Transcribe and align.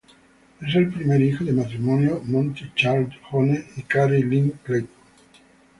Es 0.67 0.73
el 0.73 0.91
primer 0.91 1.21
hijo 1.21 1.43
del 1.45 1.53
matrimonio 1.57 2.15
de 2.15 2.21
Monty 2.31 2.71
Charles 2.75 3.13
Jones 3.29 3.63
y 3.77 3.83
Carey 3.83 4.23
Lynn 4.23 4.49
Claypool. 4.63 4.89